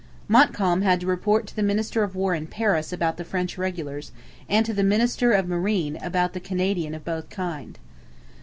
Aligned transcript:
Montcalm 0.27 0.81
had 0.81 0.99
to 1.01 1.05
report 1.05 1.45
to 1.45 1.55
the 1.55 1.61
minister 1.61 2.01
of 2.01 2.15
War 2.15 2.33
in 2.33 2.47
Paris 2.47 2.91
about 2.91 3.17
the 3.17 3.23
French 3.23 3.55
regulars, 3.55 4.11
and 4.49 4.65
to 4.65 4.73
the 4.73 4.81
minister 4.81 5.31
of 5.31 5.47
Marine 5.47 5.97
about 5.97 6.33
the 6.33 6.39
Canadians 6.39 6.95
of 6.95 7.05
both 7.05 7.29
kinds. 7.29 7.77